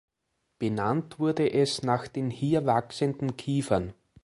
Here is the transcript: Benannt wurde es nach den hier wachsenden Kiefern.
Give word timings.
Benannt 0.57 1.19
wurde 1.19 1.51
es 1.53 1.83
nach 1.83 2.07
den 2.07 2.31
hier 2.31 2.65
wachsenden 2.65 3.37
Kiefern. 3.37 3.93